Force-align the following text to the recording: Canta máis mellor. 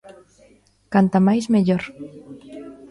Canta 0.93 1.19
máis 1.27 1.45
mellor. 1.53 1.83